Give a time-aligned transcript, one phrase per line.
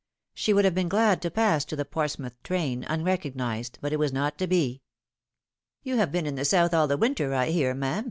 [0.33, 3.99] She would have been glad to pass to the Portsmouth train un recognised, but it
[3.99, 4.81] was not to be."
[5.83, 7.99] You have been in the South all the winter, I hear, ma'am.